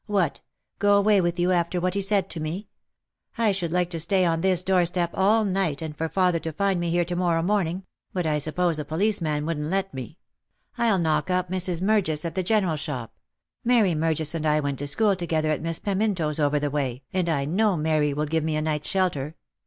[0.07, 0.41] "What!
[0.79, 2.67] go away with you after what he said to me!
[3.37, 6.79] I should like to stay on this doorstep all night, and for father to find
[6.79, 10.17] me here to morrow morning; but I suppose the policeman wouldn't let me.
[10.75, 11.81] I'll knock up Mrs.
[11.83, 13.13] Murgis at the general shop.
[13.63, 17.29] Mary Murgis and I went to school together at Miss Peminto's over the way, and
[17.29, 19.35] I know Mary will give me a night's shelter."